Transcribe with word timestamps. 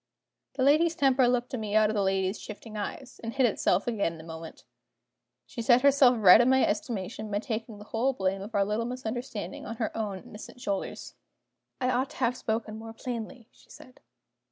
The 0.55 0.63
lady's 0.63 0.95
temper 0.95 1.27
looked 1.27 1.53
at 1.53 1.59
me 1.59 1.75
out 1.75 1.91
of 1.91 1.93
the 1.95 2.01
lady's 2.01 2.41
shifting 2.41 2.75
eyes, 2.75 3.21
and 3.23 3.33
hid 3.35 3.45
itself 3.45 3.85
again 3.85 4.13
in 4.13 4.19
a 4.21 4.23
moment. 4.23 4.63
She 5.45 5.61
set 5.61 5.83
herself 5.83 6.15
right 6.17 6.41
in 6.41 6.49
my 6.49 6.65
estimation 6.65 7.29
by 7.29 7.37
taking 7.37 7.77
the 7.77 7.83
whole 7.85 8.13
blame 8.13 8.41
of 8.41 8.55
our 8.55 8.65
little 8.65 8.85
misunderstanding 8.85 9.67
on 9.67 9.75
her 9.75 9.95
own 9.95 10.17
innocent 10.23 10.59
shoulders. 10.59 11.13
"I 11.79 11.91
ought 11.91 12.09
to 12.09 12.17
have 12.17 12.35
spoken 12.35 12.79
more 12.79 12.93
plainly," 12.93 13.47
she 13.51 13.69
said. 13.69 13.99